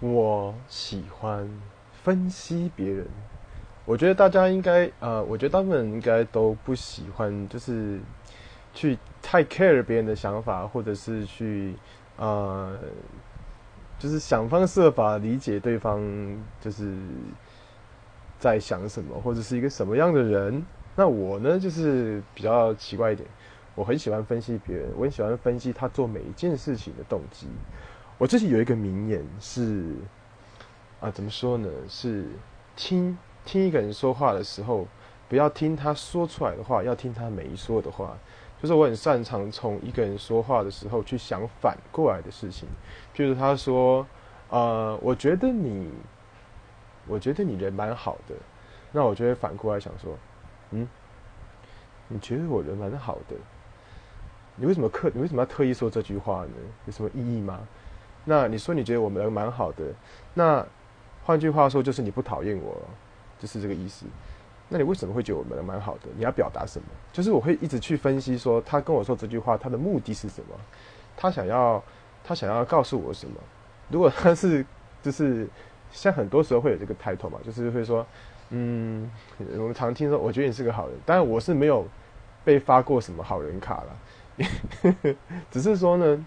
[0.00, 1.48] 我喜欢
[2.02, 3.06] 分析别人。
[3.86, 8.00] 我觉得大家应该，呃，我觉得大部分人应该都不喜欢，就是
[8.74, 11.74] 去太 care 别人的想法，或者是去，
[12.16, 12.76] 呃，
[13.98, 16.02] 就是想方设法理解对方，
[16.60, 16.94] 就是
[18.38, 20.62] 在想什么，或者是一个什么样的人。
[20.94, 23.26] 那我呢，就是比较奇怪一点，
[23.74, 27.46] 我很喜欢分析别人，我很喜欢分析他做每一件事情的动机。
[28.18, 29.94] 我自己有一个名言是，
[31.00, 31.68] 啊，怎么说呢？
[31.86, 32.26] 是
[32.74, 34.86] 听听一个人说话的时候，
[35.28, 38.16] 不要听他说出来的话，要听他没说的话。
[38.58, 42.66] 就是我很擅长从一个人说话的时候去想反过来的事情。
[43.14, 44.06] 譬如他说，
[44.48, 45.90] 呃，我觉得你，
[47.06, 48.34] 我觉得你人蛮好的，
[48.92, 50.16] 那我就会反过来想说，
[50.70, 50.88] 嗯，
[52.08, 53.36] 你觉得我人蛮好的，
[54.54, 55.10] 你为什么刻？
[55.12, 56.52] 你为什么要特意说这句话呢？
[56.86, 57.60] 有什么意义吗？
[58.28, 59.84] 那你说你觉得我们蛮好的，
[60.34, 60.66] 那
[61.24, 62.76] 换句话说就是你不讨厌我，
[63.38, 64.04] 就是这个意思。
[64.68, 66.08] 那你为什么会觉得我们蛮好的？
[66.16, 66.86] 你要表达什么？
[67.12, 70.56] 就是我会一直去分析说他跟我说这句话他的目的是什么，
[71.16, 71.80] 他想要
[72.24, 73.36] 他想要告诉我什么？
[73.88, 74.66] 如果他是
[75.00, 75.48] 就是
[75.92, 78.04] 像很多时候会有这个抬头嘛，就是会说
[78.50, 79.08] 嗯，
[79.38, 81.86] 我们常听说我觉得你是个好人，但是我是没有
[82.44, 85.14] 被发过什么好人卡了，
[85.48, 86.26] 只是说呢。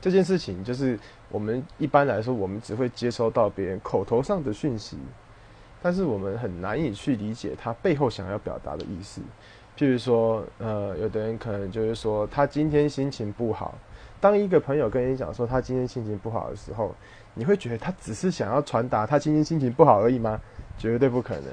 [0.00, 4.96] 这件事情就是我们一般来说，我们只会接收到别人口头上的讯息，
[5.82, 9.20] 但是我们很难以去理解他背后想要表达的意思。
[9.76, 13.76] 譬如说，呃，有的人可能就是说他今天心情不好。
[14.20, 16.94] 当一个朋友跟你讲说他今天心情不好的时候，
[17.34, 20.40] 你会觉得他只是想要传达他今天心情不好而已吗？
[20.76, 21.44] 绝对不可能。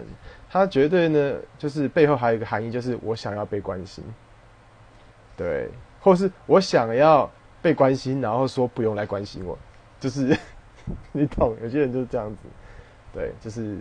[0.49, 4.03] 他绝对呢，就是背后还有一个含义，就是我想要被关心，
[5.35, 7.27] 对，或是我想要。
[7.65, 9.57] 被关心，然后说不用来关心我，
[9.99, 10.37] 就是
[11.11, 12.41] 你懂，有些人就是这样子，
[13.11, 13.75] 对，就是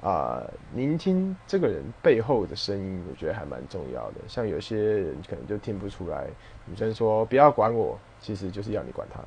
[0.00, 0.42] 啊，
[0.74, 4.14] 聆听这个人背后的声音，我觉得还蛮重要的。
[4.26, 6.28] 像有些人可能就听不出来，
[6.64, 9.20] 女生说不要管我，其实就是要你管他。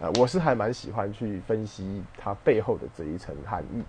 [0.00, 3.84] 呃， 我是还蛮喜欢去分析他背后的这一层含义，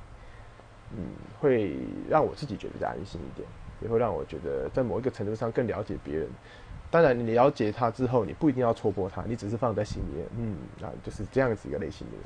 [0.95, 1.07] 嗯，
[1.39, 1.75] 会
[2.07, 3.47] 让我自己觉得安心一点，
[3.81, 6.29] 也会让我觉得在某一个程度上更了解别人。
[6.89, 12.23] 当然，你了解他之后，你不一定要戳破他，你只是放在心里面，嗯，那，就是这样子一个类型的人。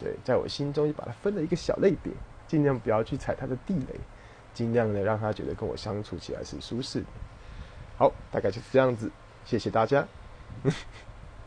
[0.00, 2.12] 对，在我心中就把他分了一个小类别，
[2.48, 4.00] 尽量不要去踩他的地雷，
[4.54, 7.06] 尽量的让他觉得跟我相处起来是舒适的。
[7.96, 9.10] 好，大概就是这样子，
[9.44, 10.06] 谢谢大家。